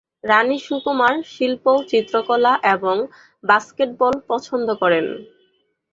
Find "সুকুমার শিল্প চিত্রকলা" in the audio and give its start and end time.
0.59-2.53